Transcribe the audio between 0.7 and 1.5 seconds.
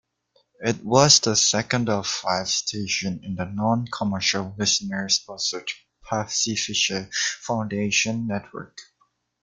was the